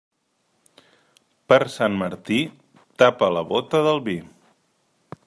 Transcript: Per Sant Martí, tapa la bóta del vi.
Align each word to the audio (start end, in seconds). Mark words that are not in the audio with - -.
Per 1.53 1.59
Sant 1.75 1.99
Martí, 2.01 2.39
tapa 3.05 3.31
la 3.37 3.47
bóta 3.55 3.83
del 3.89 4.03
vi. 4.09 4.21